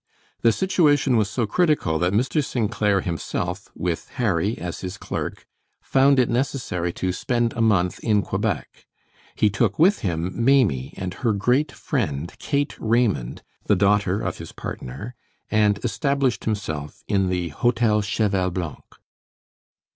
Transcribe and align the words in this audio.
The 0.41 0.51
situation 0.51 1.15
was 1.15 1.29
so 1.29 1.45
critical 1.45 1.99
that 1.99 2.11
Mr. 2.11 2.43
St. 2.43 2.71
Clair 2.71 3.01
himself, 3.01 3.69
with 3.75 4.09
Harry 4.15 4.57
as 4.57 4.81
his 4.81 4.97
clerk, 4.97 5.45
found 5.79 6.17
it 6.17 6.27
necessary 6.27 6.91
to 6.93 7.11
spend 7.11 7.53
a 7.53 7.61
month 7.61 7.99
in 7.99 8.23
Quebec. 8.23 8.87
He 9.35 9.51
took 9.51 9.77
with 9.77 9.99
him 9.99 10.31
Maimie 10.33 10.95
and 10.97 11.13
her 11.21 11.33
great 11.33 11.71
friend 11.71 12.33
Kate 12.39 12.75
Raymond, 12.79 13.43
the 13.67 13.75
daughter 13.75 14.19
of 14.19 14.39
his 14.39 14.51
partner, 14.51 15.13
and 15.51 15.77
established 15.85 16.45
himself 16.45 17.03
in 17.07 17.29
the 17.29 17.49
Hotel 17.49 18.01
Cheval 18.01 18.49
Blanc. 18.49 18.83